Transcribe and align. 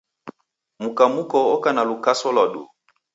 Mka 0.83 1.05
muko 1.13 1.39
oka 1.55 1.69
na 1.73 1.81
lukaso 1.89 2.27
lwa 2.35 2.45
duu 2.51 2.67